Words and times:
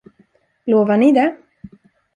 Lovar 0.67 0.97
ni 1.05 1.11
det? 1.19 1.27